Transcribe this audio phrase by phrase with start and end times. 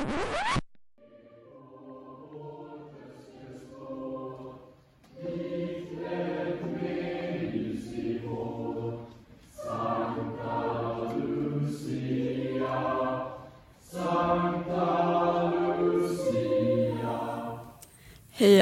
[0.00, 0.06] Hej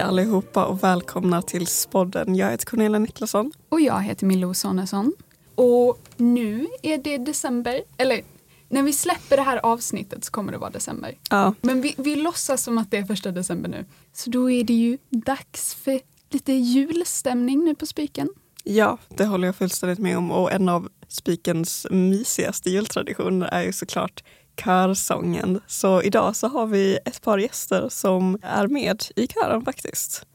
[0.01, 2.37] allihopa och välkomna till Spodden.
[2.37, 3.53] Jag heter Cornelia Niklasson.
[3.69, 5.13] Och jag heter Milou Sonesson.
[5.55, 8.23] Och nu är det december, eller
[8.69, 11.15] när vi släpper det här avsnittet så kommer det vara december.
[11.31, 11.55] Ja.
[11.61, 13.85] Men vi, vi låtsas som att det är första december nu.
[14.13, 18.29] Så då är det ju dags för lite julstämning nu på Spiken.
[18.65, 20.31] ja, det håller jag fullständigt med om.
[20.31, 24.25] Och en av Spikens mysigaste jultraditioner är ju såklart
[24.65, 25.61] körsången.
[25.67, 30.27] Så idag så har vi ett par gäster som är med i kören faktiskt.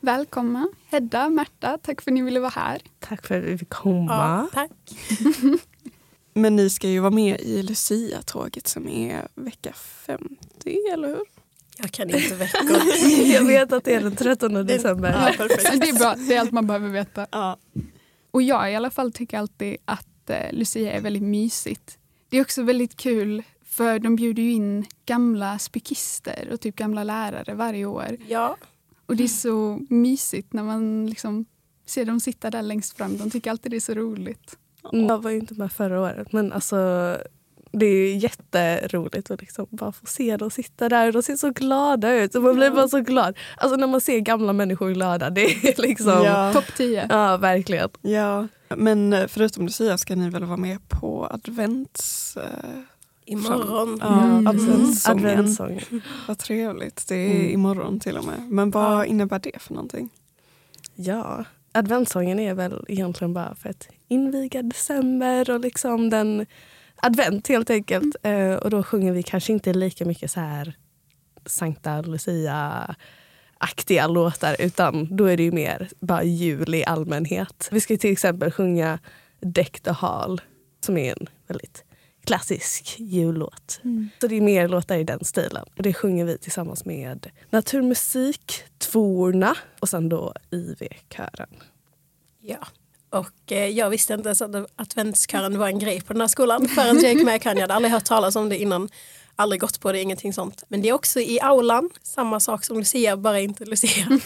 [0.00, 2.82] Välkomna Hedda, Märta, tack för att ni ville vara här.
[3.00, 4.48] Tack för att vi fick komma.
[4.52, 4.70] tack.
[6.36, 10.28] Men ni ska ju vara med i Lucia-tåget som är vecka 50,
[10.92, 11.22] eller hur?
[11.78, 12.80] Jag kan inte veckor.
[13.32, 15.12] Jag vet att det är den 13 december.
[15.12, 15.80] Ja, perfekt.
[15.80, 17.26] Det är bra, det är allt man behöver veta.
[17.30, 17.58] Ja.
[18.30, 21.98] Och jag i alla fall tycker alltid att eh, Lucia är väldigt mysigt.
[22.28, 27.04] Det är också väldigt kul för de bjuder ju in gamla spikister och typ gamla
[27.04, 28.16] lärare varje år.
[28.28, 28.56] Ja,
[29.06, 31.44] Och det är så mysigt när man liksom
[31.86, 33.16] ser dem sitta där längst fram.
[33.18, 34.58] De tycker alltid det är så roligt.
[34.92, 35.06] Mm.
[35.06, 36.76] Jag var ju inte med förra året men alltså
[37.72, 41.50] det är jätteroligt att liksom bara få se dem sitta där och de ser så
[41.50, 42.34] glada ut.
[42.34, 43.36] Och man blir bara så glad.
[43.56, 46.08] Alltså när man ser gamla människor glada, det är liksom...
[46.12, 46.52] Ja, Ja.
[46.52, 47.06] Topp 10.
[47.36, 47.88] verkligen.
[48.02, 52.36] ja, men eh, förutom Lucia ska ni väl vara med på advents...
[52.36, 52.42] eh,
[53.24, 53.98] imorgon.
[54.00, 54.46] Ja, Mm.
[54.46, 55.26] adventssången.
[55.26, 55.80] Adventssång.
[56.28, 57.08] Vad trevligt.
[57.08, 57.50] Det är Mm.
[57.54, 58.40] imorgon till och med.
[58.48, 59.04] Men vad Ja.
[59.04, 60.10] innebär det för någonting?
[60.94, 61.44] Ja,
[61.76, 66.46] adventssången är väl egentligen bara för att inviga december och liksom den
[66.96, 68.16] advent helt enkelt.
[68.22, 70.76] Eh, och då sjunger vi kanske inte lika mycket så här
[71.46, 77.68] Sankta Lucia-aktiga låtar utan då är det ju mer bara jul i allmänhet.
[77.72, 78.98] Vi ska till exempel sjunga
[79.40, 80.40] Deck the Hall
[80.80, 81.84] som är en väldigt
[82.24, 83.80] klassisk jullåt.
[84.20, 85.64] Så det är mer låtar i den stilen.
[85.76, 91.48] Och det sjunger vi tillsammans med Naturmusik, Tvorna och sen då IV-kören.
[92.46, 92.66] Ja.
[93.10, 96.68] Och eh, jag visste inte ens att adventskören var en grej på den här skolan
[96.74, 97.56] förrän jag gick med kan.
[97.56, 98.88] Jag hade aldrig hört talas om det innan.
[99.36, 100.64] Aldrig gått på det, ingenting sånt.
[100.68, 104.06] Men det är också i aulan, samma sak som Lucia, bara inte Lucia.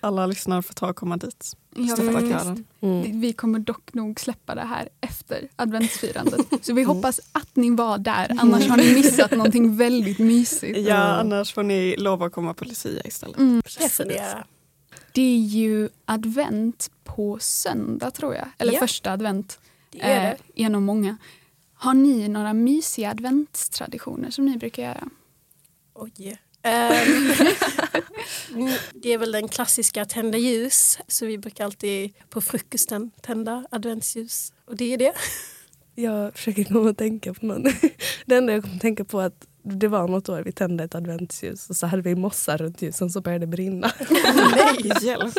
[0.00, 1.56] Alla lyssnare får ta och komma dit.
[1.76, 2.56] Ja.
[2.80, 3.20] Mm.
[3.20, 6.40] Vi kommer dock nog släppa det här efter adventsfirandet.
[6.62, 10.78] Så vi hoppas att ni var där, annars har ni missat någonting väldigt mysigt.
[10.78, 13.38] Ja, annars får ni lova att komma på Lucia istället.
[13.38, 13.62] Mm.
[14.16, 14.44] Göra.
[15.16, 18.48] Det är ju advent på söndag tror jag.
[18.58, 18.78] Eller Ja.
[18.78, 19.58] första advent.
[19.90, 20.28] Det är det.
[20.56, 21.16] Eh, en av många.
[21.74, 25.08] Har ni några mysiga adventstraditioner som ni brukar göra?
[25.94, 26.38] Oj.
[26.62, 27.32] Ehm,
[28.94, 30.98] det är väl den klassiska tända ljus.
[31.08, 34.52] Så vi brukar alltid på frukosten tända adventsljus.
[34.64, 35.12] Och det är det.
[35.94, 37.62] Jag försöker komma att tänka på någon.
[38.26, 40.84] Det enda jag kom att tänka på är att det var något år vi tände
[40.84, 43.90] ett adventsljus och så hade vi mossa runt ljusen så började det brinna.
[44.56, 45.36] Nej, hjälp.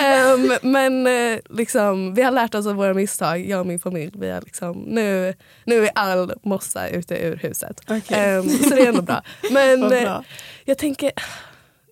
[0.00, 4.12] Ehm, men eh, liksom, vi har lärt oss av våra misstag, jag och min familj.
[4.14, 5.34] Vi har liksom, nu,
[5.64, 7.80] nu är all mossa ute ur huset.
[7.90, 8.18] Okej.
[8.18, 9.22] Ehm, så det är ändå bra.
[9.50, 10.24] Men Vad eh, bra.
[10.64, 11.12] jag tänker,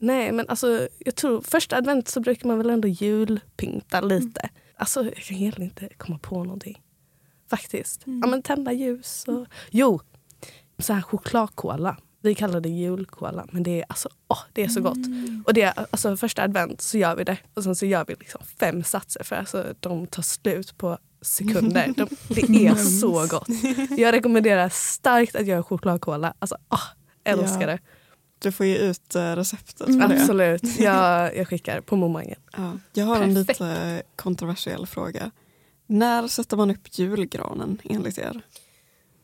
[0.00, 4.48] nej men alltså jag tror första advent så brukar man väl ändå julpynta lite.
[4.76, 6.82] Alltså jag kan egentligen inte komma på någonting.
[7.50, 8.02] Faktiskt.
[8.04, 9.46] Ja men tända ljus och...
[9.70, 10.00] Jo!
[10.78, 11.96] Så här chokladkola.
[12.22, 14.98] Vi kallar det julkola men det är, alltså, åh, det är så gott.
[15.46, 18.14] Och det är, alltså, första advent så gör vi det och sen så gör vi
[18.20, 21.92] liksom fem satser för alltså, de tar slut på sekunder.
[21.96, 23.48] De, det är så gott.
[23.98, 26.34] Jag rekommenderar starkt att göra chokladkola.
[26.38, 26.82] Alltså, åh,
[27.24, 27.66] älskar Ja.
[27.66, 27.78] det.
[28.38, 30.10] Du får ge ut eh, receptet Mm.
[30.12, 30.78] Absolut.
[30.80, 32.38] Jag, jag skickar på momangen.
[32.56, 32.72] Ja.
[32.92, 33.60] Jag har en Perfekt.
[33.60, 35.30] lite kontroversiell fråga.
[35.86, 38.40] När sätter man upp julgranen enligt er?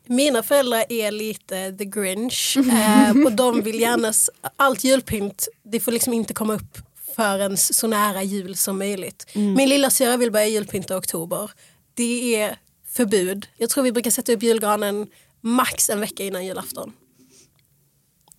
[0.05, 4.13] Mina föräldrar är lite the Grinch eh, och de vill gärna,
[4.55, 6.77] allt julpynt, det får liksom inte komma upp
[7.15, 9.27] förrän så nära jul som möjligt.
[9.33, 11.51] Min lilla syra vill börja julpynta i oktober.
[11.93, 12.57] Det är
[12.87, 13.47] förbud.
[13.57, 15.07] Jag tror vi brukar sätta upp julgranen
[15.41, 16.93] max en vecka innan julafton.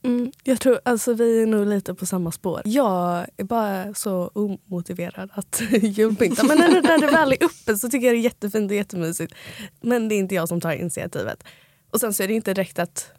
[0.05, 2.63] Mm, jag tror alltså vi är nog lite på samma spår.
[2.65, 6.45] Jag är bara så omotiverad att julpynta.
[6.45, 9.35] Men när, när det väl är uppe så tycker jag det är jättefint och jättemysigt.
[9.81, 11.45] Men det är inte jag som tar initiativet.
[11.91, 13.13] Och sen så är det inte direkt att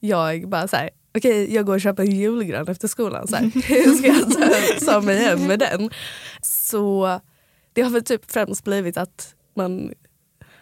[0.00, 3.28] jag bara så här, okej jag går och köper en julgran efter skolan.
[3.28, 5.90] Så här, hur ska jag ta, ta mig hem med den?
[6.42, 7.20] Så
[7.72, 9.92] det har väl typ främst blivit att man,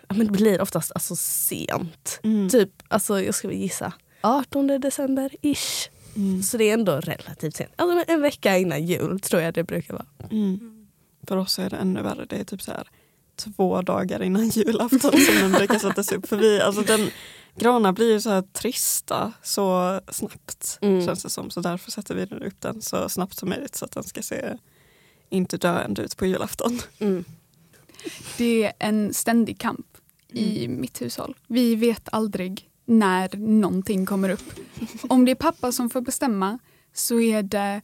[0.09, 2.21] ja, men det blir oftast alltså sent.
[2.23, 2.49] Mm.
[2.49, 5.91] Typ, alltså jag ska väl gissa 18 december ish.
[6.17, 6.43] Mm.
[6.43, 7.73] Så det är ändå relativt sent.
[7.77, 10.07] Alltså en vecka innan jul tror jag det brukar vara.
[10.31, 10.87] Mm.
[11.27, 12.25] För oss är det ännu värre.
[12.29, 12.89] Det är typ så här
[13.37, 16.29] två dagar innan julafton som den brukar sättas upp.
[16.29, 17.09] För vi, alltså den,
[17.57, 21.07] granar blir ju så här trista så snabbt Mm.
[21.07, 21.51] känns det som.
[21.51, 24.59] Så därför sätter vi upp den så snabbt som möjligt så att den ska se
[25.29, 26.81] inte döende ut på julafton.
[26.99, 27.25] Mm.
[28.37, 29.87] Det är en ständig kamp
[30.33, 31.37] i mitt hushåll.
[31.47, 34.53] Vi vet aldrig när någonting kommer upp.
[35.03, 36.59] Om det är pappa som får bestämma
[36.95, 37.81] så är det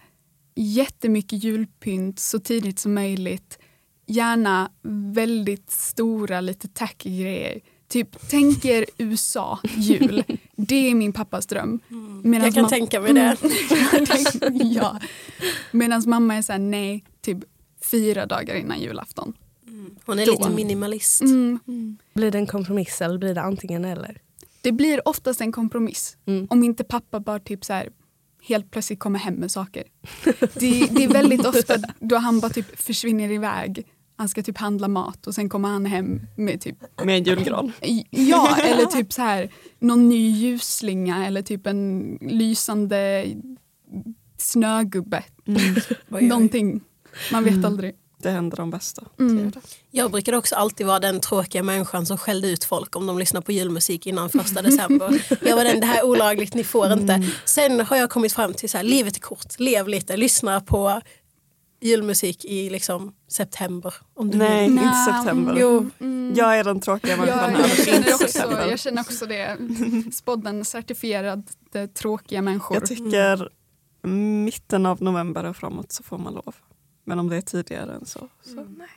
[0.55, 3.59] jättemycket julpynt så tidigt som möjligt.
[4.07, 4.71] Gärna
[5.15, 7.61] väldigt stora, lite tacky grejer.
[7.89, 10.25] Typ, tänk er USA jul.
[10.57, 11.81] Det är min pappas dröm.
[12.25, 13.37] Medan Jag kan ma- tänka mig det.
[14.65, 15.01] ja.
[15.73, 17.39] Medan mamma är såhär, nej, typ
[17.91, 19.33] fyra dagar innan julafton.
[20.05, 20.33] Hon är Då.
[20.33, 21.21] lite minimalist.
[21.23, 21.99] Mm.
[22.15, 24.21] Blir det en kompromiss eller blir det antingen eller?
[24.67, 26.17] Det blir oftast en kompromiss.
[26.27, 26.47] Mm.
[26.51, 27.89] Om inte pappa bara typ så här,
[28.43, 29.85] helt plötsligt kommer hem med saker.
[30.41, 33.87] Det, det är väldigt ofta då han bara typ försvinner iväg.
[34.17, 37.73] Han ska typ handla mat och sen kommer han hem med typ Med en julgran.
[38.11, 43.27] Ja, eller typ så här någon ny ljusslinga eller typ en lysande
[44.37, 45.25] snögubbe.
[46.11, 46.23] Oj.
[46.27, 46.81] Någonting.
[47.33, 47.95] Man vet aldrig.
[48.27, 49.03] Det händer de bästa.
[49.19, 49.53] Mm.
[49.91, 53.41] Jag brukade också alltid vara den tråkiga människan som skällde ut folk om de lyssnar
[53.41, 55.23] på julmusik innan första december.
[55.43, 57.29] Jag var den, det här är olagligt, ni får inte.
[57.45, 61.01] Sen har jag kommit fram till så här, livet är kort, lev lite, lyssna på
[61.81, 63.95] julmusik i liksom september.
[64.15, 64.79] Om du Nej, vill.
[64.79, 65.57] inte september.
[65.59, 65.91] Jo,
[66.37, 69.57] Jag är den tråkiga människan Ja, jag, känner också, jag känner också det.
[70.13, 71.43] Spodden certifierade
[71.95, 72.77] tråkiga människor.
[72.77, 73.49] Jag tycker
[74.09, 76.55] mitten av november och framåt så får man lov.
[77.07, 78.89] Men om det är tidigare än så, så nej.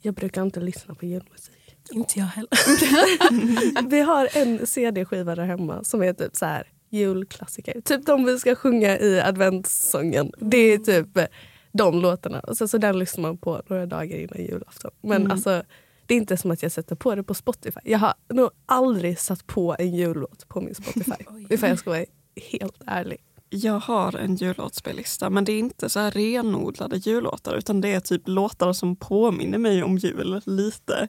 [0.00, 1.76] Jag brukar inte lyssna på julmusik.
[1.92, 3.88] inte jag heller.
[3.90, 7.80] Vi har en CD-skiva där hemma som är typ så här julklassiker.
[7.80, 10.32] Typ de vi ska sjunga i adventssången.
[10.38, 11.24] Det är typ eh,
[11.72, 12.40] de låtarna.
[12.40, 14.90] Och sen så den lyssnar man på några dagar innan julafton.
[15.00, 15.32] Men Mm.
[15.32, 15.62] alltså
[16.06, 17.80] det är inte som att jag sätter på det på Spotify.
[17.84, 21.24] Jag har nog aldrig satt på en jullåt på min Spotify.
[21.50, 22.04] Ifall jag ska vara
[22.52, 23.18] helt ärlig.
[23.52, 28.00] Jag har en jullåtsspellista men det är inte så här renodlade jullåtar utan det är
[28.00, 31.08] typ låtar som påminner mig om jul lite.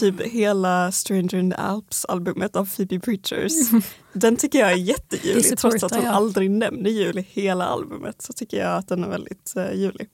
[0.00, 3.52] Typ hela Stranger in the Alps-albumet av Phoebe Bridgers.
[4.12, 6.14] Den tycker jag är jättejulig trots att hon jag.
[6.14, 10.08] aldrig nämner jul i hela albumet så tycker jag att den är väldigt uh, julig.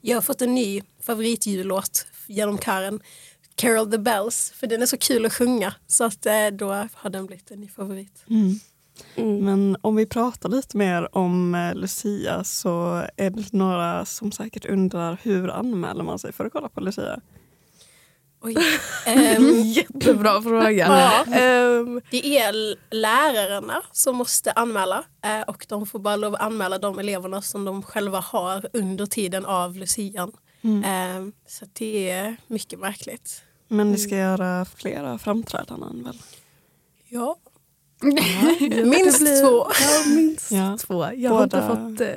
[0.00, 3.00] Jag har fått en ny favoritjullåt genom kören.
[3.54, 5.74] Carol the Bells, för den är så kul att sjunga.
[5.86, 8.24] Så att eh, då har den blivit en ny favorit.
[8.30, 8.60] Mm.
[9.16, 14.64] Men om vi pratar lite mer om eh, Lucia så är det några som säkert
[14.66, 17.20] undrar hur anmäler man sig för att kolla på Lucia?
[18.42, 18.56] Oj.
[19.06, 20.70] Ehm, Jättebra fråga.
[20.72, 21.24] Ja.
[21.34, 26.78] Ehm, det är lärarna som måste anmäla eh, och de får bara lov att anmäla
[26.78, 30.32] de eleverna som de själva har under tiden av lucian.
[30.84, 33.42] Ehm, så det är mycket märkligt.
[33.68, 36.18] Men ni ska göra flera framträdanden väl?
[37.08, 37.36] Ja.
[38.60, 39.66] Jo, Minst blir- två.
[39.80, 40.76] Ja, minst Ja.
[40.80, 41.06] två.
[41.16, 42.00] Jag har inte Båda- fått...
[42.00, 42.08] eh,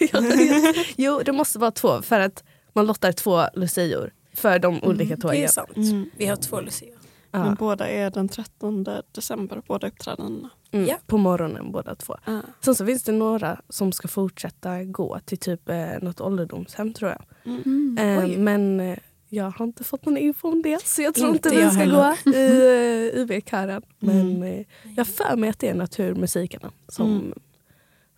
[0.12, 5.16] jag- jo, det måste vara två för att man lottar två lucior för de olika
[5.16, 5.48] Det är tågen.
[5.48, 5.76] sant.
[5.76, 6.10] Mm.
[6.16, 6.98] Vi har två lucior.
[7.30, 7.56] Men Ja.
[7.58, 10.50] båda är den 13 december, båda uppträdandena.
[10.72, 10.96] Mm, Ja.
[11.06, 12.16] På morgonen båda två.
[12.24, 12.38] Ah.
[12.64, 17.10] Sen så finns det några som ska fortsätta gå till typ eh, något ålderdomshem tror
[17.10, 17.22] jag.
[17.54, 17.98] Mm.
[18.00, 18.36] Eh, Oj.
[18.36, 18.98] men eh,
[19.34, 21.78] jag har inte fått någon info om det så jag tror Inte inte, vi ska
[21.78, 22.16] heller.
[22.24, 23.82] gå i uh, UV-kören.
[24.00, 24.16] Mm.
[24.38, 27.32] Men eh, jag för mig att det är naturmusikerna som, Mm.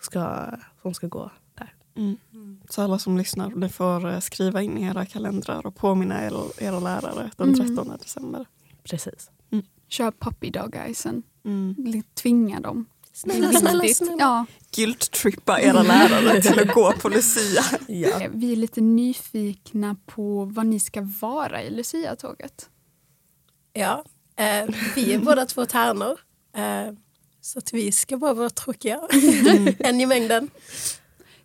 [0.00, 0.47] ska,
[0.83, 1.75] som ska gå där.
[1.97, 2.16] Mm.
[2.71, 6.33] Så alla som lyssnar, ni får eh, skriva in i era kalendrar och påminna er,
[6.59, 7.66] era lärare den Mm.
[7.76, 8.47] 13 december.
[8.83, 9.30] Precis.
[9.88, 11.23] Kör puppy dog eyesen.
[11.44, 12.02] Mm.
[12.14, 12.87] Tvinga dem.
[13.14, 14.16] Snälla, snälla, snälla.
[14.18, 17.62] Ja, Guilt-trippa era lärare till att gå på Lucia.
[17.88, 18.21] Ja.
[18.35, 22.68] vi är lite nyfikna på vad ni ska vara i Lucia-tåget.
[23.73, 24.04] Ja,
[24.37, 26.18] eh, vi är båda två tärnor.
[26.56, 26.92] Eh,
[27.40, 29.00] så att vi ska bara vara tråkiga.
[29.78, 30.50] en i mängden.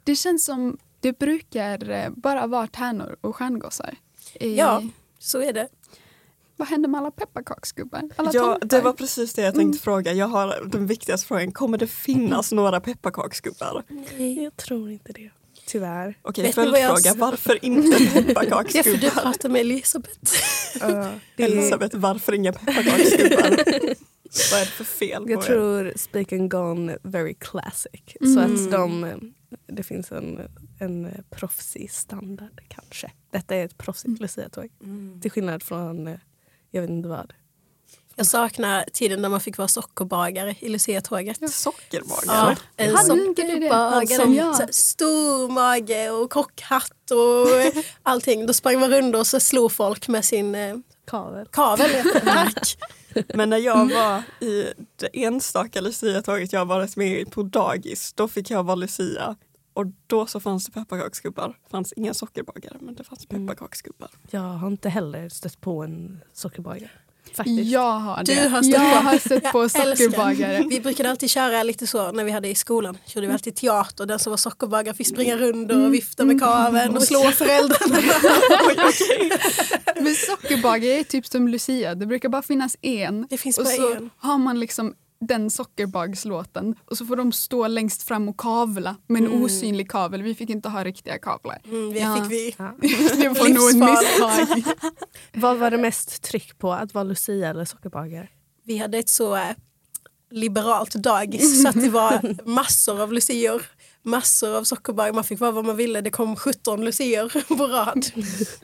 [0.04, 3.96] Det känns som det brukar eh, bara vara tärnor och stjärngossar.
[4.40, 4.84] I- Ja.
[5.20, 5.68] Så är det.
[6.60, 8.02] Vad händer med alla pepparkaksgubbar?
[8.16, 8.78] Alla Ja, tomtar?
[8.78, 9.78] det var precis det jag tänkte Mm.
[9.80, 10.14] fråga.
[10.14, 11.52] Jag har den viktigaste frågan.
[11.52, 13.84] Kommer det finnas några pepparkaksgubbar?
[14.44, 15.30] Jag tror inte det.
[15.68, 16.18] Tyvärr.
[16.22, 17.14] Okej, följdfråga.
[17.18, 19.10] Varför inte Det är för du pepparkaksgubbar?
[19.10, 20.20] pratar med Elisabeth.
[20.82, 23.50] Är, Elisabeth, varför inga pepparkaksgubbar?
[24.52, 25.48] Vad är det för fel på jag er?
[25.48, 28.02] tror Speak and Gone very classic.
[28.22, 28.56] Så Mm.
[28.66, 29.18] att de, eh,
[29.68, 30.40] det finns en,
[30.80, 33.12] en proffsig standard kanske.
[33.32, 34.20] Detta är ett proffsigt Mm.
[34.22, 34.70] luciatåg.
[35.22, 36.18] Till skillnad från, eh,
[36.72, 37.34] jag vet inte vad.
[38.16, 41.52] Jag saknar tiden när man fick vara sockerbagare i Lucia-tåget.
[41.52, 42.58] Sockerbagare.
[42.78, 43.70] en Hade inte du det?
[43.70, 44.54] sockerbagare, ja.
[44.54, 48.46] så stor mage och kockhatt och allting.
[48.46, 50.76] Då sprang man runt och så slog folk med sin eh,
[51.08, 51.48] Kavel.
[51.52, 51.90] kavel.
[53.34, 58.50] Men när jag var i det enstaka Lucia-tåget jag varit med på dagis, då fick
[58.50, 59.36] jag vara Lucia.
[59.74, 61.48] Och då så fanns det pepparkaksgubbar.
[61.64, 63.48] Det fanns inga sockerbagare men det fanns Mm.
[63.48, 64.10] pepparkaksgubbar.
[64.32, 66.90] Jag har inte heller stött på en sockerbagare.
[67.34, 67.72] Faktiskt.
[67.72, 68.44] Jag har det.
[68.44, 70.66] Du har stött jag på- har stött på sockerbagare.
[70.70, 72.98] Vi brukade alltid köra lite så när vi hade i skolan.
[73.06, 74.06] Körde vi alltid teater.
[74.06, 77.96] Den som var sockerbagare fick springa runt och vifta med kaveln och slå föräldrarna.
[80.02, 81.96] Men sockerbagare är typ som Lucia.
[81.96, 83.28] Det brukar bara finnas en.
[83.30, 84.10] Det finns och bara så en.
[84.18, 89.24] har man liksom den sockerbagslåten och så får de stå längst fram och kavla med
[89.24, 90.22] en osynlig kavel.
[90.24, 91.62] Vi fick inte ha riktiga kavlar.
[91.66, 92.16] Mm, det Ja.
[92.16, 92.56] fick vi.
[92.58, 92.76] Ja.
[93.18, 94.56] Det var nog en Livsfarligt.
[94.56, 94.76] misstag.
[95.42, 96.74] Vad var det mest tryck på?
[96.74, 98.28] Att vara Lucia eller sockerbagare?
[98.64, 99.50] Vi hade ett så eh,
[100.32, 103.62] liberalt dagis så att det var massor av lucior.
[104.04, 105.14] Massor av sockerbagare.
[105.14, 106.02] Man fick vara vad man ville.
[106.02, 108.06] Det kom 17 lucior på rad.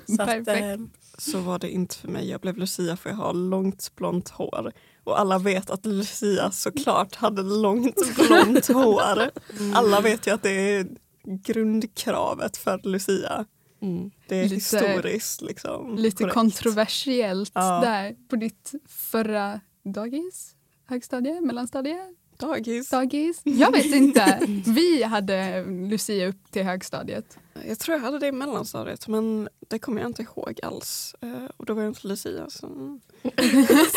[0.05, 0.47] Så att, Perfekt.
[0.49, 0.85] eh,
[1.17, 2.29] Så var det inte för mig.
[2.29, 4.71] Jag blev Lucia för jag har långt blont hår.
[5.05, 9.29] Och alla vet att Lucia såklart hade långt blont hår.
[9.73, 10.87] Alla vet ju att det är
[11.23, 13.45] grundkravet för Lucia.
[13.81, 14.11] Mm.
[14.27, 15.95] Det är Lite- historiskt liksom.
[15.95, 16.33] Lite korrekt.
[16.33, 17.81] kontroversiellt Ja.
[17.81, 20.51] där på ditt förra dagis?
[20.87, 21.41] Högstadie?
[21.41, 21.97] Mellanstadie?
[22.37, 22.89] Dagis.
[22.89, 23.41] Dagis?
[23.43, 24.39] Jag vet inte.
[24.65, 27.37] Vi hade Lucia upp till högstadiet.
[27.67, 31.15] Jag tror jag hade det i mellanstadiet men det kommer jag inte ihåg alls.
[31.21, 32.49] Eh, Och då var jag inte Lucia.
[32.49, 32.99] Så...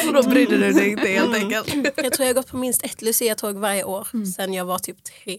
[0.05, 1.43] Så då brydde du dig inte helt Mm.
[1.43, 1.75] enkelt.
[1.97, 4.27] jag tror jag har gått på minst ett luciatåg varje år Mm.
[4.27, 5.39] sen jag var typ tre.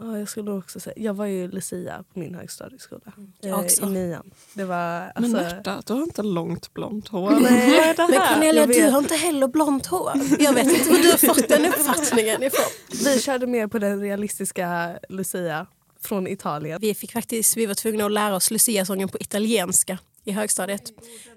[0.00, 3.12] Ja, jag skulle också säga, jag var ju Lucia på min högstadieskola.
[3.40, 3.86] Jag eh, också.
[3.86, 4.30] I nian.
[4.54, 5.36] Det var Men alltså...
[5.36, 7.30] Märta, du har inte långt blont hår.
[7.30, 7.70] Nej.
[7.70, 8.34] Vad är det Men här?
[8.34, 8.76] Cornelia, jag vet.
[8.76, 10.12] du har inte heller blont hår.
[10.38, 12.64] Jag vet inte var du har fått den uppfattningen ifrån.
[13.04, 15.66] Vi körde mer på den realistiska Lucia
[16.00, 16.78] från Italien.
[16.80, 20.92] Vi fick faktiskt, vi var tvungna att lära oss Lucia-sången på italienska i högstadiet.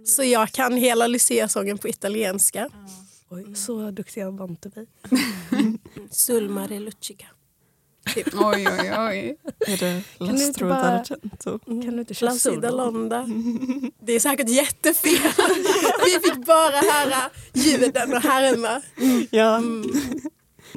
[0.05, 2.69] Så jag kan hela Lucia-sången på italienska.
[3.29, 4.87] Oj, så duktiga var inte vi.
[6.11, 6.79] Sulma de
[8.05, 8.31] Lucica.
[8.47, 9.37] Oj, oj, oj.
[9.67, 11.59] Är det Lastro bara- d'Argento?
[11.65, 12.71] Kan du inte köra solo?
[12.77, 13.27] Londa.
[14.01, 15.11] Det är säkert jättefel.
[16.05, 18.81] Vi fick bara höra ljuden och härma.
[19.31, 19.57] Ja.
[19.57, 19.83] Mm.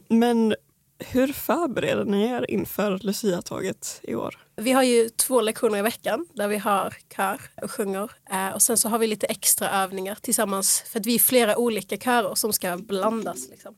[0.08, 0.54] Men
[0.98, 4.38] hur förbereder ni er inför Lucia-tåget i år?
[4.56, 8.10] Vi har ju två lektioner i veckan där vi har kör och sjunger.
[8.30, 11.56] Eh, Och sen så har vi lite extra övningar tillsammans för att vi är flera
[11.58, 13.48] olika körer som ska blandas.
[13.50, 13.74] Liksom.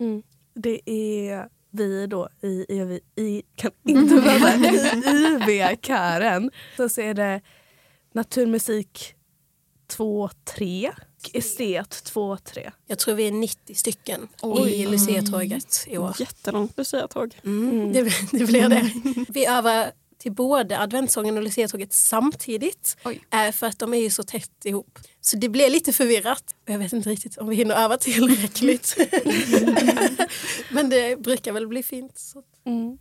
[0.00, 0.22] Mm.
[0.54, 1.48] Det är
[1.86, 5.02] vi då i, i, i kan inte vara i
[5.34, 6.50] IB-kören.
[6.76, 7.40] Sen så är det
[8.12, 9.14] naturmusik
[9.88, 10.92] 2, 3.
[11.32, 12.70] Estet 2, 3.
[12.86, 14.70] Jag tror vi är 90 stycken Oj.
[14.70, 16.14] i Lucia-tåget i år.
[16.18, 17.36] Jättelångt Lucia-tåg.
[17.44, 18.90] Mm, det, det blir det.
[19.28, 19.90] Vi övar
[20.28, 22.96] till både adventssången och Lucia-tåget samtidigt.
[23.04, 23.20] Oj.
[23.32, 24.98] eh, För att de är ju så tätt ihop.
[25.20, 26.44] Så det blir lite förvirrat.
[26.66, 28.96] Jag vet inte riktigt om vi hinner öva tillräckligt.
[30.70, 32.18] Men det brukar väl bli fint.
[32.18, 32.42] Så.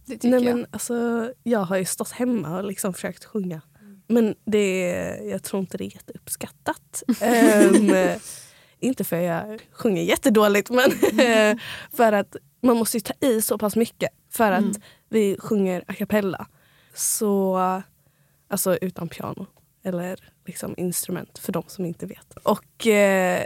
[0.06, 0.56] Det tycker Nej, jag.
[0.56, 3.62] men, alltså, jag har ju stått hemma och liksom försökt sjunga.
[4.08, 4.80] Men det
[5.24, 7.04] jag tror inte det är jätteuppskattat.
[7.22, 7.92] Ehm,
[8.80, 11.58] inte för jag sjunger jättedåligt men eh,
[11.94, 14.82] för att man måste ju ta i så pass mycket för att Mm.
[15.10, 16.48] vi sjunger a cappella.
[16.98, 17.58] Så,
[18.48, 19.46] alltså utan piano
[19.84, 22.38] eller liksom instrument för de som inte vet.
[22.44, 23.44] Och eh,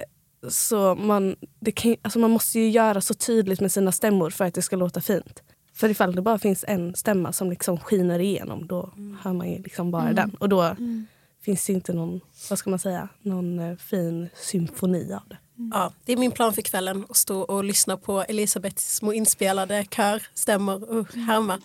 [0.50, 4.46] så man, det kan, alltså man måste ju göra så tydligt med sina stämmor för
[4.46, 5.44] att det ska låta fint.
[5.74, 9.62] För ifall det bara finns en stämma som liksom skiner igenom då hör man ju
[9.62, 10.16] liksom bara Mm.
[10.16, 10.30] den.
[10.40, 11.06] Och då Mm.
[11.42, 15.38] finns det inte någon, vad ska man säga, någon eh, fin symfoni av det.
[15.74, 19.86] Ja, det är min plan för kvällen att stå och lyssna på Elisabeths små inspelade
[19.92, 21.60] körstämmor och härma.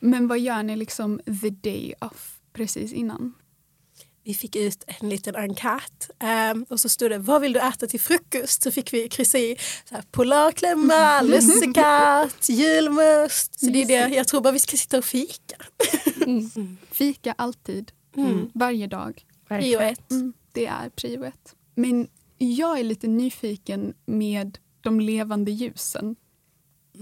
[0.00, 3.34] Men vad gör ni liksom the day off precis innan?
[4.24, 7.86] Vi fick ut en liten enkät ehm, och så stod det vad vill du äta
[7.86, 8.62] till frukost?
[8.62, 13.60] Så fick vi kryssa i så här, polarklämma, lussekatt, julmust.
[13.60, 14.14] Så det är det.
[14.16, 15.56] Jag tror bara vi ska sitta och fika.
[16.90, 18.50] Fika alltid, Mm.
[18.54, 19.24] varje dag.
[19.48, 20.10] Prio ett.
[20.10, 21.54] Mm, det är prio ett.
[21.74, 26.16] Men jag är lite nyfiken med de levande ljusen.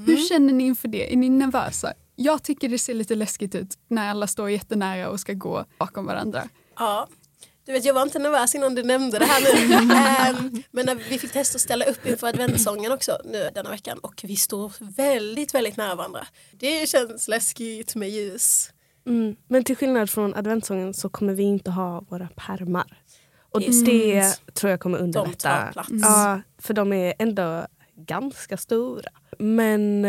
[0.06, 1.12] Hur känner ni inför det?
[1.12, 1.92] Är ni nervösa?
[2.16, 6.06] Jag tycker det ser lite läskigt ut när alla står jättenära och ska gå bakom
[6.06, 6.49] varandra.
[6.78, 7.08] Ja.
[7.64, 9.75] Du vet, jag var inte nervös innan du nämnde det här nu.
[9.94, 13.99] Ehm, men när vi fick testa att ställa upp inför adventssången också nu denna veckan
[13.99, 16.26] och vi står väldigt, väldigt nära varandra.
[16.52, 18.70] Det känns läskigt med ljus.
[19.06, 19.37] Mm.
[19.49, 23.00] Men till skillnad från adventssången så kommer vi inte ha våra pärmar.
[23.52, 25.50] Och Det det tror jag kommer De underlätta.
[25.64, 25.88] tar plats.
[25.92, 29.11] Ja, för de är ändå ganska stora.
[29.38, 30.04] Men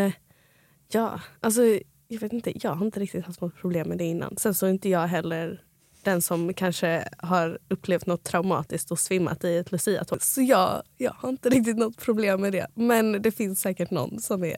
[0.92, 1.62] ja, alltså
[2.08, 4.38] jag vet inte, jag har inte riktigt haft något problem med det innan.
[4.38, 5.64] Sen så är inte jag heller
[6.04, 10.22] den som kanske har upplevt något traumatiskt och svimmat i ett luciatåg.
[10.22, 12.68] Så jag, jag har inte riktigt något problem med det.
[12.76, 14.58] Men det finns säkert någon som är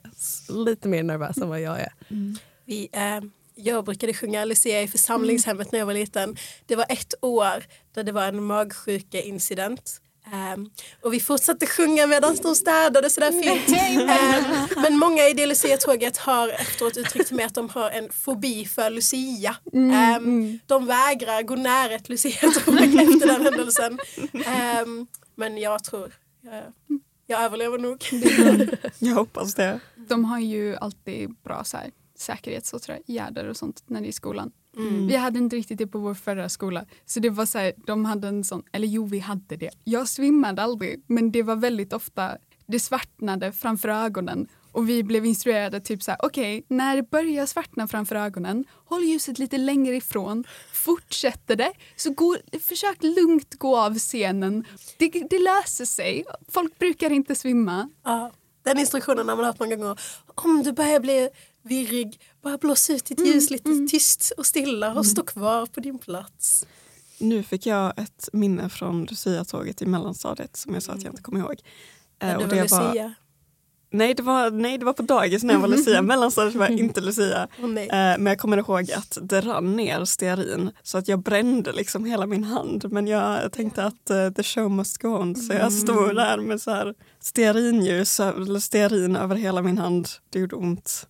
[0.66, 1.94] lite mer nervös än vad jag är.
[2.10, 2.38] Mm.
[2.66, 3.22] Vi, eh,
[3.56, 6.36] jag brukade sjunga Lucia i församlingshemmet när jag var liten.
[6.66, 7.64] Det var ett år
[7.94, 10.02] där det var en magsjuka-incident.
[10.34, 10.70] Um,
[11.02, 13.80] och vi fortsatte sjunga medan de städade sådär fint.
[14.10, 18.10] Ehm, men många i det Lucia-tåget har efteråt uttryckt till mig att de har en
[18.12, 19.56] fobi för Lucia.
[19.74, 24.00] Ehm, De vägrar gå nära ett Lucia-tåg efter den händelsen.
[25.36, 26.64] Men jag tror, jag,
[27.28, 28.04] jag överlever nog.
[29.00, 29.80] Jag hoppas det.
[29.96, 34.52] De har ju alltid bra så här, säkerhetsåtgärder och sånt när det är i skolan.
[34.80, 35.08] Mm.
[35.08, 36.86] Vi hade inte riktigt det på vår förra skola.
[37.06, 39.70] Så det var så här, de hade en sån, eller jo vi hade det.
[39.84, 45.26] Jag svimmade aldrig men det var väldigt ofta, det svartnade framför ögonen och vi blev
[45.26, 49.96] instruerade typ så här, okej när det börjar svartna framför ögonen, håll ljuset lite längre
[49.96, 50.44] ifrån,
[50.74, 54.66] fortsätter det, så gå, försök lugnt gå av scenen.
[54.98, 57.90] Det, det löser sig, folk brukar inte svimma.
[58.04, 58.32] Ja,
[58.64, 60.00] den instruktionen har man hört många gånger.
[60.36, 61.30] Om du börjar bli
[61.64, 66.00] virrig, bara blås ut ditt ljus lite tyst och stilla och stå kvar på din
[66.00, 66.66] plats.
[67.18, 71.22] Nu fick jag ett minne från Lucia-tåget i mellanstadiet som jag sa att jag inte
[71.22, 71.56] kommer ihåg.
[72.22, 73.14] Eh, Ja, och det var det var, Lucia.
[73.92, 76.02] nej, det var, nej, det var på dagis när jag var Lucia.
[76.02, 77.48] Mellanstadiet var jag inte Lucia.
[77.60, 77.84] Nej.
[77.88, 82.06] Eh, men jag kommer ihåg att det rann ner stearin så att jag brände liksom
[82.06, 82.92] hela min hand.
[82.92, 85.36] Men jag tänkte att eh, the show must go on.
[85.36, 90.08] Så jag stod där med så här stearinljus, eller stearin över hela min hand.
[90.30, 91.08] Det gjorde ont.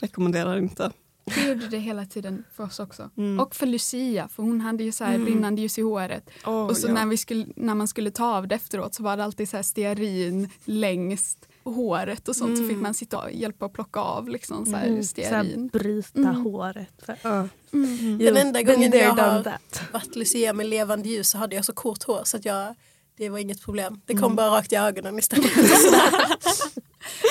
[0.00, 0.90] Rekommenderar inte.
[1.24, 3.10] Det gjorde det hela tiden för oss också.
[3.16, 3.40] Mm.
[3.40, 6.30] Och för Lucia, för hon hade ju så här brinnande ljus i håret.
[6.46, 6.92] Oh, och så ja.
[6.92, 9.56] när, vi skulle, när man skulle ta av det efteråt så var det alltid så
[9.56, 12.58] här stearin längst håret och sånt.
[12.58, 15.68] Så fick man sitta och hjälpa att plocka av liksom så här Så här stearin.
[15.68, 16.42] bryta Mm.
[16.44, 17.02] håret.
[17.06, 17.48] För, ja.
[17.72, 18.18] Mm.
[18.18, 19.82] Den enda gången jag har- that.
[19.92, 22.74] Varit Lucia med levande ljus så hade jag så kort hår så att jag,
[23.16, 24.00] det var inget problem.
[24.06, 25.50] Det kom bara rakt i ögonen istället.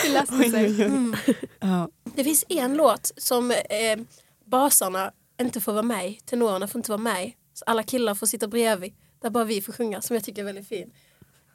[0.03, 0.83] Det löste sig.
[0.83, 1.15] Mm.
[1.59, 1.89] Ja.
[2.15, 3.99] Det finns en låt som eh,
[4.45, 6.13] basarna inte får vara med i.
[6.25, 7.35] Tenorerna får inte vara med i.
[7.53, 8.93] Så alla killar får sitta bredvid.
[9.21, 10.91] Där bara vi får sjunga som jag tycker är väldigt fin.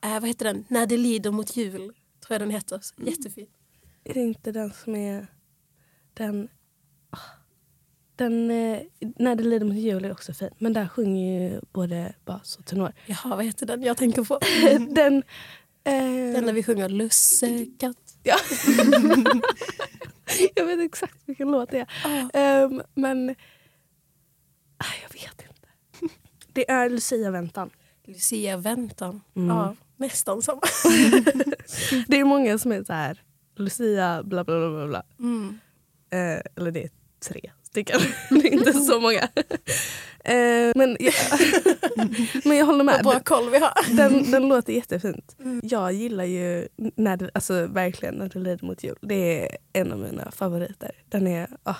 [0.04, 0.64] Eh, vad heter den?
[0.68, 1.78] När det lider mot jul.
[1.80, 1.94] Tror
[2.34, 2.78] jag den heter.
[2.82, 3.46] Så Jättefin.
[4.04, 5.26] Är det inte den som är
[6.14, 6.48] den...
[7.10, 7.18] ah,
[8.16, 8.78] Den, eh,
[9.18, 10.50] när det lider mot jul är också fin.
[10.58, 12.92] Men där sjunger ju både bas och tenor.
[13.06, 14.38] Jaha, vad heter den jag tänker på?
[14.94, 15.16] den...
[15.84, 18.18] Eh, Den när vi sjunger lussekatt.
[18.22, 18.36] ja.
[20.54, 21.88] jag vet exakt vilken låt det är.
[22.04, 22.38] Ah.
[22.38, 23.30] Ehm, men...
[24.78, 26.14] Ah, jag vet inte.
[26.52, 27.70] Det är Lucia-väntan.
[28.06, 29.20] Lucia väntan.
[29.36, 29.48] Mm.
[29.56, 30.60] Ja, nästan samma.
[32.08, 33.22] Det är många som är så här...
[33.56, 34.86] Lucia bla bla bla bla.
[34.86, 35.02] bla.
[35.18, 35.58] Mm.
[36.10, 36.90] Eh, eller det är
[37.28, 38.00] tre stycken.
[38.30, 39.28] det är inte så många.
[40.28, 41.14] Eh, men, jag,
[42.44, 43.04] men jag håller Vad med.
[43.04, 43.96] bra koll vi har.
[43.96, 45.36] Den, den låter jättefint.
[45.62, 48.96] Jag gillar ju när det, alltså, verkligen när det lider mot jul.
[49.00, 50.90] Det är en av mina favoriter.
[51.08, 51.76] Den är, ah,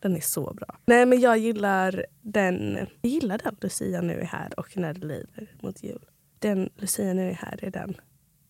[0.00, 0.78] den är så bra.
[0.86, 5.06] Nej men jag gillar den, jag gillar den Lucia nu är här och när det
[5.06, 6.04] lider mot jul.
[6.38, 7.94] Den Lucia nu är här är den.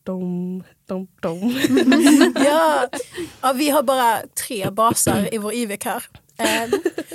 [0.02, 1.54] Dom, dom, dom.
[2.44, 2.88] Ja.
[3.42, 6.02] ja, vi har bara tre basar i vår IV-kör.
[6.40, 6.70] Ehm,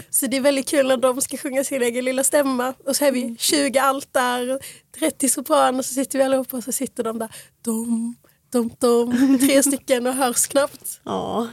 [0.10, 2.74] Så det är väldigt kul när de ska sjunga sin egen lilla stämma.
[2.86, 4.60] Och så är vi 20 altar,
[5.00, 7.36] 30 sopraner så sitter vi allihopa och så sitter de där.
[7.62, 8.16] Dom,
[8.52, 9.40] dom, dom.
[9.40, 11.02] Tre stycken och hörs knappt.
[11.04, 11.48] Ja.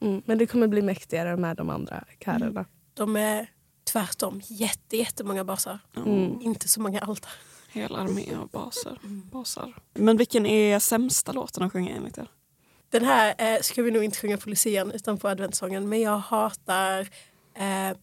[0.00, 2.64] Mm, men det kommer bli mäktigare med de andra körerna.
[2.94, 3.50] De är
[3.92, 5.78] tvärtom jätte, jättemånga basar.
[5.96, 6.40] Mm.
[6.40, 7.32] Inte så många altar.
[7.72, 8.98] Hela armé av baser.
[9.32, 9.74] basar.
[9.94, 12.28] Men vilken är sämsta låten att sjunga enligt er?
[12.96, 15.88] Den här eh, ska vi nog inte sjunga på lucian utan på adventssången.
[15.88, 17.00] Men jag hatar,
[17.56, 17.96] eh,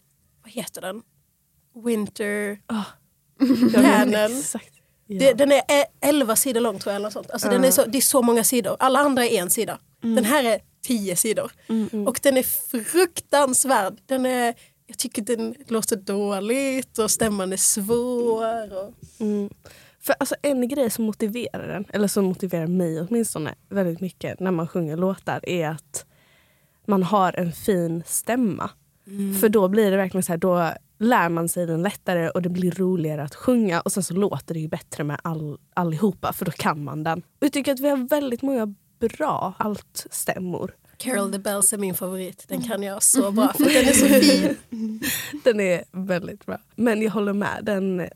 [0.44, 1.02] vad heter den?
[1.86, 2.58] Winter
[3.74, 4.40] Canon.
[4.40, 4.74] exakt.
[5.08, 5.20] Ja.
[5.20, 7.00] Det, den är eh, 11 sidor lång tror jag.
[7.00, 7.32] Eller sånt.
[7.32, 8.76] Alltså, den är så, det är så många sidor.
[8.80, 9.80] Alla andra är en sida.
[10.02, 11.52] Den här är 10 sidor.
[12.08, 12.44] Och den är
[12.84, 13.98] fruktansvärd.
[14.06, 14.54] Den är,
[14.88, 18.74] jag tycker den låter dåligt och stämman är svår.
[18.78, 19.50] Och, Mm.
[20.06, 24.52] För alltså en grej som motiverar den, eller som motiverar mig åtminstone väldigt mycket när
[24.52, 26.06] man sjunger låtar är att
[26.86, 28.70] man har en fin stämma.
[29.42, 32.50] För då blir det verkligen så här, då lär man sig den lättare och det
[32.50, 36.46] blir roligare att sjunga och sen så låter det ju bättre med all, allihopa för
[36.46, 37.20] då kan man den.
[37.20, 40.76] Och jag tycker att vi har väldigt många bra altstämmor.
[40.98, 42.46] Carol the Bells är min favorit.
[42.48, 45.00] Den kan jag så bra för den är så fin.
[45.44, 46.58] Den är väldigt bra.
[46.76, 48.10] Men jag håller med, den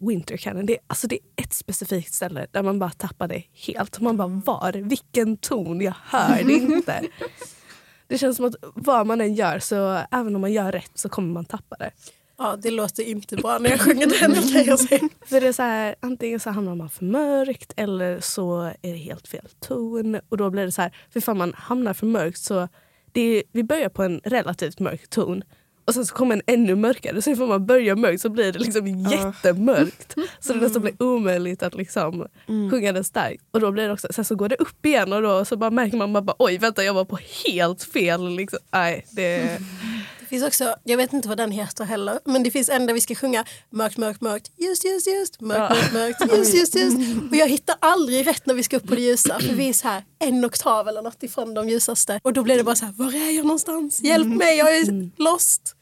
[0.00, 4.00] Wintercanon, det, är- alltså det är ett specifikt ställe där man bara tappar det helt.
[4.00, 4.72] Man bara var?
[4.72, 5.80] Vilken ton?
[5.80, 7.02] Jag hör det inte.
[8.06, 11.08] Det känns som att vad man än gör så även om man gör rätt så
[11.08, 11.90] kommer man tappa det.
[12.38, 14.18] Ja, det låter inte bra när jag sjunger den
[14.52, 15.08] kan jag säga.
[15.26, 18.96] För det är så här, antingen så hamnar man för mörkt eller så är det
[18.96, 20.20] helt fel ton.
[20.28, 22.68] Och då blir det så här, för ifall man hamnar för mörkt så
[23.12, 25.42] det är, vi börjar på en relativt mörk ton
[25.90, 27.22] och sen så kommer en ännu mörkare.
[27.22, 30.14] Så ifall man börjar mörkt så blir det liksom jättemörkt.
[30.40, 33.42] Så det nästan blir omöjligt att liksom sjunga den starkt.
[33.50, 35.70] Och då blir det också, sen så går det upp igen och då så bara
[35.70, 38.28] märker man bara, oj vänta jag var på helt fel.
[38.28, 38.58] Liksom.
[38.72, 39.60] Nej, det,
[40.20, 42.94] Det finns också, jag vet inte vad den heter heller, men det finns en där
[42.94, 46.96] vi ska sjunga mörkt, mörkt, mörkt, just, just, just, mörkt, mörkt, mörkt, just, just, just.
[47.30, 49.72] Och jag hittar aldrig rätt när vi ska upp på det ljusa, för vi är
[49.72, 52.20] så här en oktav eller något ifrån de ljusaste.
[52.22, 54.00] Och då blir det bara så här, var är jag någonstans?
[54.02, 55.76] Hjälp mig, jag är lost.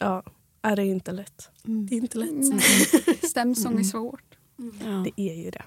[0.00, 0.22] Ja,
[0.62, 1.50] är det är inte lätt.
[1.62, 2.30] Det är inte lätt.
[2.30, 2.60] Mm.
[3.22, 4.38] Stämsång är svårt.
[4.56, 5.04] Ja.
[5.16, 5.64] Det är ju det.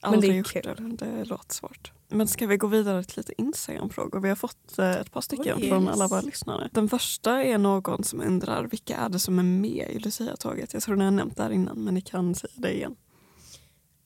[0.00, 0.96] Aldrig det är gjort kul.
[0.96, 1.92] det, det låter svårt.
[2.08, 4.20] Men ska vi gå vidare till lite Instagram-frågor?
[4.20, 5.92] Vi har fått eh, ett par stycken från yes.
[5.92, 6.68] alla våra lyssnare.
[6.72, 10.74] Den första är någon som undrar vilka är det som är med i Lucia-tåget?
[10.74, 12.96] Jag tror ni har nämnt det här innan men ni kan säga det igen.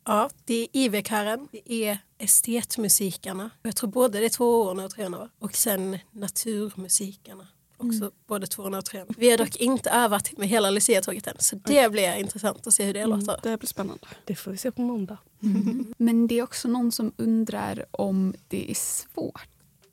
[0.04, 3.50] Ja, det är IV-kören, det är estetmusikerna.
[3.62, 5.30] Jag tror både det är tvåorna och treorna?
[5.38, 7.48] Och sen naturmusikerna.
[7.86, 9.14] Också både tvåorna och treorna.
[9.16, 12.84] Vi har dock inte övat med hela Lucia-tåget än så det blir intressant att se
[12.84, 13.36] hur det låter.
[13.42, 14.06] Det blir spännande.
[14.24, 15.18] Det får vi se på måndag.
[15.96, 19.48] Men det är också någon som undrar om det är svårt.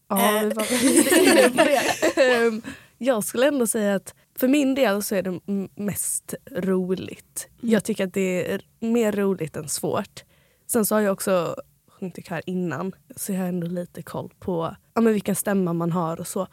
[0.08, 0.44] Ja, Eh.
[0.44, 2.62] vi var inne på det.
[2.98, 5.40] Jag skulle ändå säga att för min del så är det
[5.76, 7.48] mest roligt.
[7.62, 10.24] Jag tycker att det är mer roligt än svårt.
[10.68, 11.56] Sen så har jag också
[12.00, 15.74] sjungit i kör innan så jag har ändå lite koll på ja, men vilken stämma
[15.74, 16.48] man har och så.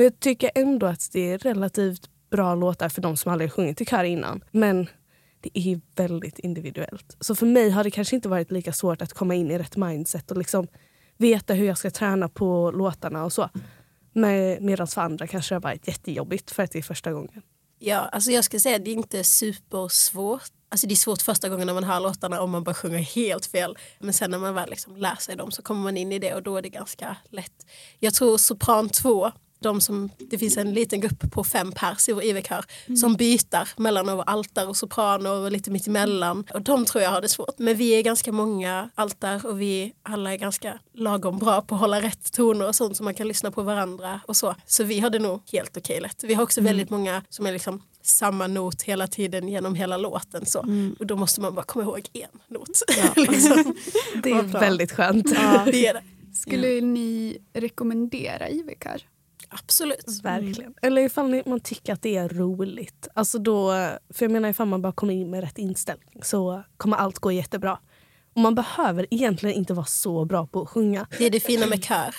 [0.00, 3.80] Men jag tycker ändå att det är relativt bra låtar för de som aldrig sjungit
[3.80, 4.44] i kör innan.
[4.50, 4.88] Men
[5.40, 7.16] det är väldigt individuellt.
[7.20, 9.76] Så för mig har det kanske inte varit lika svårt att komma in i rätt
[9.76, 10.66] mindset och liksom
[11.16, 13.48] veta hur jag ska träna på låtarna och så.
[14.12, 17.42] Med, Medan för andra kanske det har varit jättejobbigt för att det är första gången.
[17.78, 20.50] Ja, alltså jag ska säga att det är inte supersvårt.
[20.68, 23.46] Alltså det är svårt första gången när man hör låtarna om man bara sjunger helt
[23.46, 23.78] fel.
[23.98, 26.34] Men sen när man väl liksom lär sig dem så kommer man in i det
[26.34, 27.66] och då är det ganska lätt.
[27.98, 32.12] Jag tror sopran 2, de som, det finns en liten grupp på fem pers i
[32.12, 32.64] vår IV-kör
[32.96, 36.44] som byter mellan att vara altar och sopraner och lite mittemellan.
[36.54, 37.58] Och de tror jag har det svårt.
[37.58, 41.80] Men vi är ganska många altar och vi alla är ganska lagom bra på att
[41.80, 44.54] hålla rätt toner och sånt så man kan lyssna på varandra och så.
[44.66, 46.24] Så vi har det nog helt okej lätt.
[46.24, 50.46] Vi har också väldigt många som är liksom samma not hela tiden genom hela låten.
[50.46, 50.64] Så.
[50.98, 52.82] Och då måste man bara komma ihåg en not.
[53.16, 53.74] liksom.
[54.22, 54.60] Det är bra.
[54.60, 55.26] väldigt skönt.
[55.64, 56.02] Det är det.
[56.34, 59.02] Skulle ni rekommendera IVKR?
[59.50, 60.20] Absolut.
[60.22, 60.74] Verkligen.
[60.82, 63.08] Eller ifall man tycker att det är roligt.
[63.14, 63.70] Alltså då,
[64.10, 67.32] för jag menar ifall man bara kommer in med rätt inställning så kommer allt gå
[67.32, 67.78] jättebra.
[68.34, 71.06] Och man behöver egentligen inte vara så bra på att sjunga.
[71.18, 72.14] Det är det fina med kör.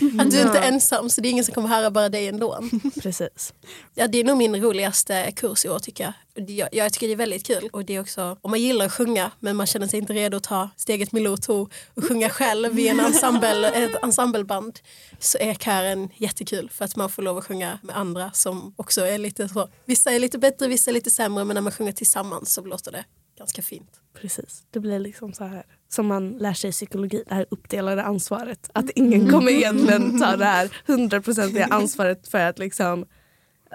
[0.18, 2.58] Att du inte är ensam så det är ingen som kommer höra bara dig ändå.
[3.02, 3.54] Precis.
[3.94, 6.50] Ja, det är nog min roligaste kurs i år tycker jag.
[6.50, 7.68] Jag, jag tycker det är väldigt kul.
[7.72, 10.36] Och det är också, om man gillar att sjunga men man känner sig inte redo
[10.36, 14.78] att ta steget med Loto och sjunga själv i en ensemble, ett ensembleband
[15.18, 19.06] så är kören jättekul för att man får lov att sjunga med andra som också
[19.06, 19.68] är lite så.
[19.84, 22.92] Vissa är lite bättre, vissa är lite sämre men när man sjunger tillsammans så låter
[22.92, 23.04] det
[23.40, 24.00] ganska fint.
[24.20, 24.62] Precis.
[24.70, 28.70] Det blir liksom så här som man lär sig i psykologi, det här uppdelade ansvaret.
[28.74, 33.06] Att ingen kommer egentligen ta det här hundraprocentiga ansvaret för att liksom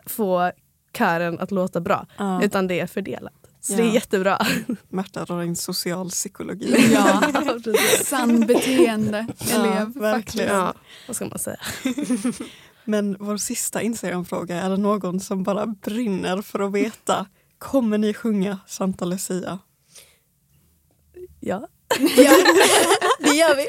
[0.05, 0.51] få
[0.97, 2.07] kören att låta bra.
[2.17, 2.43] Ja.
[2.43, 3.33] Utan det är fördelat.
[3.61, 3.77] Så Ja.
[3.77, 4.45] det är jättebra.
[4.89, 6.91] Märta drar in socialpsykologi.
[6.93, 7.21] Ja,
[8.03, 9.93] sann beteende elev.
[9.93, 10.55] verkligen.
[10.55, 10.73] ja,
[11.07, 11.59] vad ska man säga?
[12.85, 17.25] Men vår sista Instagram-fråga, är det någon som bara brinner för att veta
[17.59, 19.59] Kommer ni sjunga Santa Lucia?
[21.39, 21.67] Ja.
[23.19, 23.67] Det gör vi.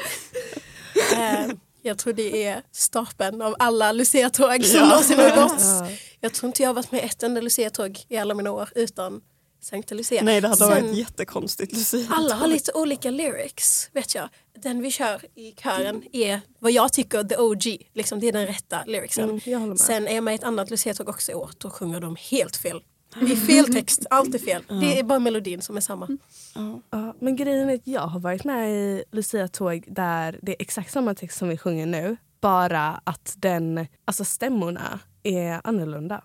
[1.15, 4.85] Eh, Jag tror det är stapeln av alla Lucia-tåg som Ja.
[4.89, 5.61] någonsin har gått.
[5.61, 5.87] Ja.
[6.19, 9.21] Jag tror inte jag har varit med ett enda Lucia-tåg i alla mina år utan
[9.61, 10.23] Sankta Lucia.
[10.23, 12.07] Nej, det hade Sen- varit jättekonstigt Lucia.
[12.11, 14.29] Alla har lite olika lyrics, vet jag.
[14.63, 18.47] Den vi kör i kören är vad jag tycker the OG, liksom det är den
[18.47, 19.41] rätta lyricsen.
[19.45, 19.77] Mm.
[19.77, 22.55] Sen är jag med i ett annat Lucia-tåg också i år, då sjunger de helt
[22.55, 22.81] fel.
[23.19, 24.63] Det är fel text, allt är fel.
[24.67, 26.07] Det är bara melodin som är samma.
[26.55, 26.81] Ja.
[26.89, 30.91] Ja, men grejen är att jag har varit med i Lucia-tåg där det är exakt
[30.91, 32.17] samma text som vi sjunger nu.
[32.41, 36.23] Bara att den, alltså stämmorna är annorlunda.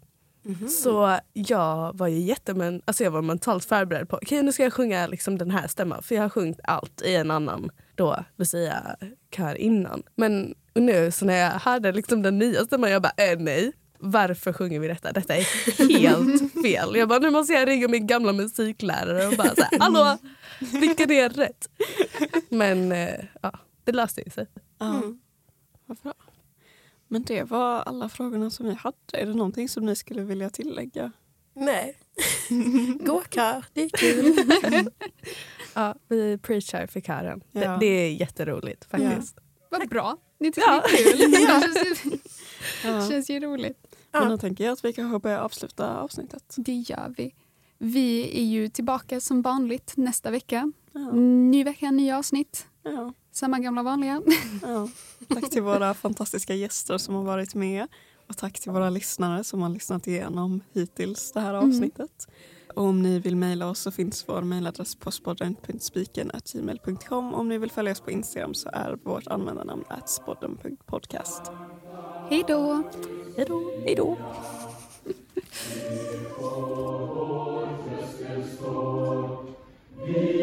[0.69, 4.73] Så jag var ju jättemen, alltså jag var mentalt förberedd på okej nu ska jag
[4.73, 9.55] sjunga liksom den här stämman för jag har sjungit allt i en annan då Lucia-kör
[9.55, 10.03] innan.
[10.17, 13.73] Men nu så när jag hörde liksom den nya stämman jag bara äh, nej.
[14.03, 15.13] Varför sjunger vi detta?
[15.13, 15.47] Detta är
[15.89, 16.97] helt fel.
[16.97, 20.19] Jag bara, nu måste jag ringa min gamla musiklärare och bara så här, hallå,
[20.81, 21.69] vilken är rätt?
[22.49, 23.53] Men eh, ja,
[23.85, 24.47] det löste sig.
[24.79, 25.19] Ja, Mm.
[25.87, 26.15] vad bra.
[27.09, 28.97] Men det var alla frågorna som vi hade.
[29.13, 31.13] Är det någonting som ni skulle vilja tillägga?
[31.55, 31.97] Nej.
[33.01, 34.91] Gå-kör, det är kul.
[35.75, 37.43] Ja, vi preachar för kören.
[37.53, 37.61] Ja.
[37.61, 39.39] Det, det är jätteroligt faktiskt.
[39.71, 40.17] Vad bra.
[40.43, 40.83] Ni tycker Ja.
[40.91, 41.31] det är kul.
[41.31, 42.23] Det känns,
[42.85, 43.09] Ja.
[43.09, 43.97] känns ju roligt.
[44.13, 46.55] Men då tänker jag att vi kanske börjar avsluta avsnittet.
[46.57, 47.35] Det gör vi.
[47.79, 50.73] Vi är ju tillbaka som vanligt nästa vecka.
[50.93, 51.13] Ja.
[51.51, 52.67] Ny vecka, nya avsnitt.
[52.83, 53.13] Ja.
[53.33, 54.23] Samma gamla vanliga.
[54.63, 54.89] Ja.
[55.29, 57.87] Tack till våra fantastiska gäster som har varit med.
[58.29, 62.29] Och tack till våra lyssnare som har lyssnat igenom hittills det här avsnittet.
[62.75, 67.35] Och om ni vill mejla oss så finns vår mejladress på spodden.spiken.gmail.com.
[67.35, 71.43] Om ni vill följa oss på Instagram så är vårt användarnamn spodden.podcast.
[72.29, 72.83] Hej då!
[73.37, 73.73] Hej då!
[73.85, 74.19] Hej då!
[80.07, 80.39] Vi